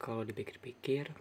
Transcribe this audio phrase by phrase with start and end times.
[0.00, 1.12] Kalau dipikir-pikir,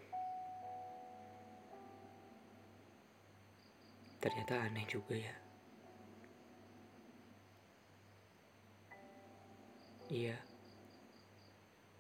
[4.24, 5.36] ternyata aneh juga ya.
[10.08, 10.40] Iya,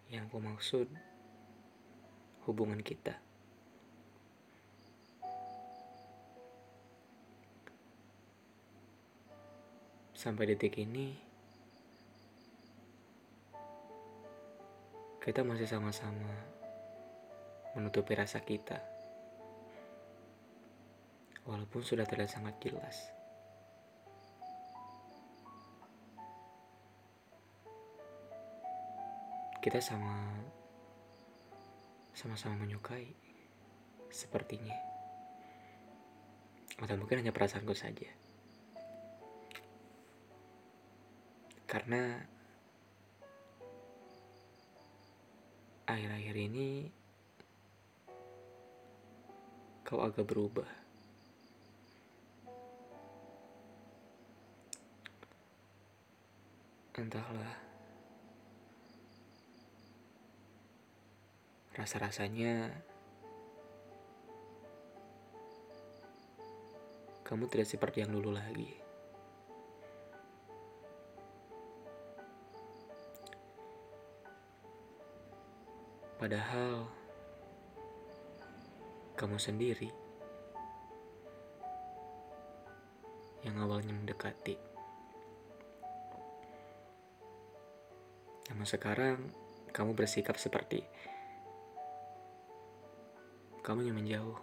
[0.08, 0.88] yang aku maksud
[2.48, 3.20] hubungan kita.
[10.16, 11.12] Sampai detik ini,
[15.20, 16.59] kita masih sama-sama
[17.78, 18.80] menutupi rasa kita.
[21.46, 22.98] Walaupun sudah terlihat sangat jelas.
[29.60, 30.40] Kita sama
[32.14, 33.12] sama-sama menyukai
[34.10, 34.78] sepertinya.
[36.80, 38.08] Atau mungkin hanya perasaanku saja.
[41.70, 42.18] Karena
[45.90, 46.99] akhir-akhir ini
[49.90, 50.70] kau agak berubah.
[56.94, 57.58] Entahlah.
[61.74, 62.70] Rasa-rasanya
[67.26, 68.78] kamu tidak seperti yang dulu lagi.
[76.22, 76.99] Padahal
[79.20, 79.92] kamu sendiri
[83.44, 84.56] yang awalnya mendekati.
[88.48, 89.20] Namun sekarang
[89.76, 90.88] kamu bersikap seperti
[93.60, 94.40] kamu yang menjauh.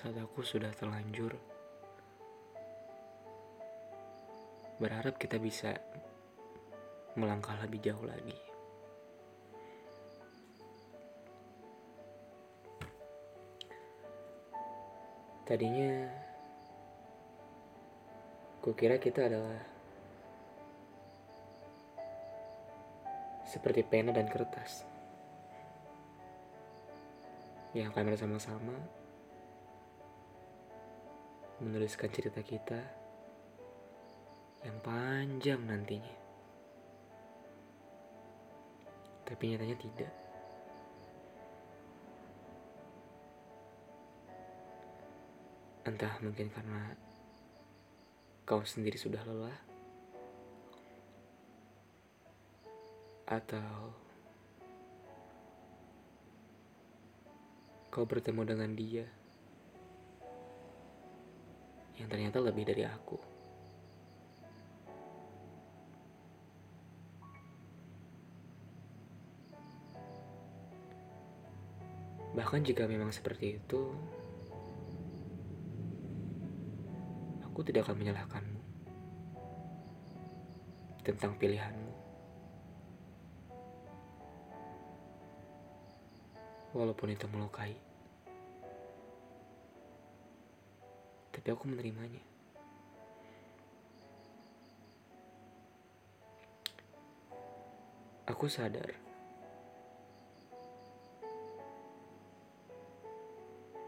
[0.00, 1.36] Saat aku sudah terlanjur
[4.80, 5.76] berharap kita bisa
[7.20, 8.49] melangkah lebih jauh lagi.
[15.50, 16.06] Tadinya
[18.62, 19.58] kukira kita adalah
[23.42, 24.86] seperti pena dan kertas
[27.74, 28.78] yang akan bersama-sama
[31.58, 32.78] menuliskan cerita kita
[34.62, 36.14] yang panjang nantinya.
[39.26, 40.29] Tapi nyatanya tidak.
[45.80, 46.92] Entah mungkin karena
[48.44, 49.58] kau sendiri sudah lelah,
[53.30, 53.94] atau
[57.94, 59.06] kau bertemu dengan dia
[61.94, 63.18] yang ternyata lebih dari aku.
[72.30, 73.94] Bahkan jika memang seperti itu,
[77.60, 78.60] aku tidak akan menyalahkanmu
[81.04, 81.92] tentang pilihanmu.
[86.72, 87.76] Walaupun itu melukai.
[91.36, 92.24] Tapi aku menerimanya.
[98.24, 98.88] Aku sadar.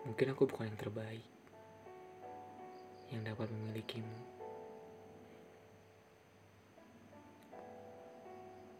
[0.05, 1.42] Mungkin aku bukan yang terbaik
[3.13, 4.19] yang dapat memilikimu.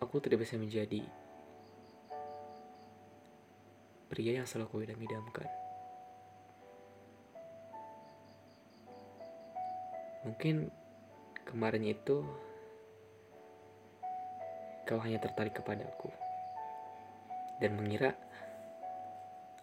[0.01, 1.05] Aku tidak bisa menjadi
[4.13, 5.49] pria yang selalu kau idam-idamkan.
[10.29, 10.69] Mungkin
[11.49, 12.21] kemarin itu
[14.85, 16.13] kau hanya tertarik kepadaku
[17.63, 18.13] dan mengira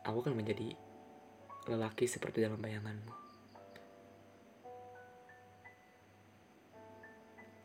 [0.02, 0.74] aku akan menjadi
[1.70, 3.29] lelaki seperti dalam bayanganmu.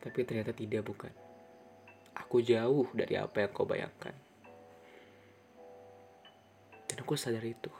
[0.05, 1.09] Tapi ternyata tidak bukan.
[2.12, 4.12] Aku jauh dari apa yang kau bayangkan.
[6.85, 7.73] Dan aku sadar itu.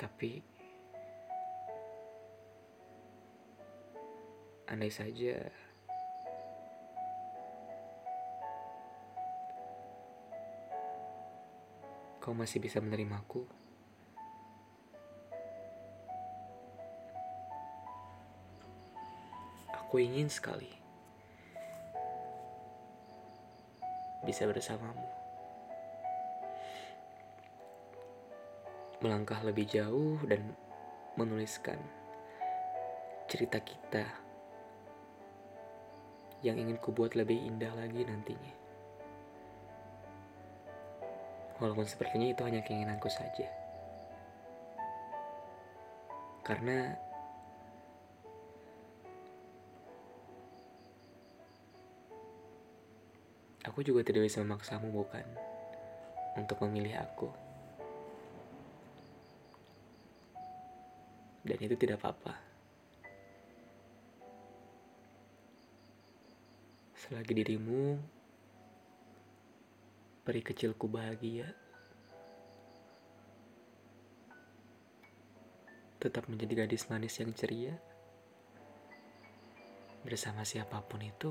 [0.00, 0.40] Tapi
[4.72, 5.52] andai saja
[12.24, 13.44] kau masih bisa menerimaku.
[19.76, 20.72] Aku ingin sekali
[24.24, 25.04] bisa bersamamu.
[29.04, 30.56] Melangkah lebih jauh dan
[31.20, 31.76] menuliskan
[33.28, 34.08] cerita kita
[36.40, 38.63] yang ingin kubuat lebih indah lagi nantinya.
[41.62, 43.46] Walaupun sepertinya itu hanya keinginanku saja.
[46.44, 46.92] Karena
[53.64, 55.24] aku juga tidak bisa memaksamu bukan
[56.36, 57.32] untuk memilih aku.
[61.44, 62.40] Dan itu tidak apa-apa.
[66.96, 68.00] Selagi dirimu,
[70.24, 71.44] peri kecilku bahagia,
[76.00, 77.76] tetap menjadi gadis manis yang ceria,
[80.00, 81.28] bersama siapa pun itu,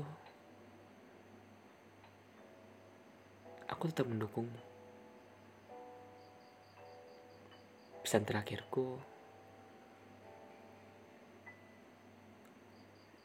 [3.66, 4.62] aku tetap mendukungmu.
[8.06, 8.94] Pesan terakhirku,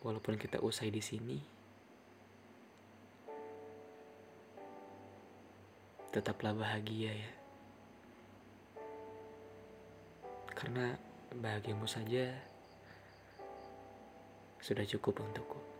[0.01, 1.58] walaupun kita usai di sini,
[6.09, 7.31] tetaplah bahagia ya.
[10.57, 10.97] Karena
[11.33, 12.33] bahagiamu saja
[14.59, 15.78] sudah cukup untukku.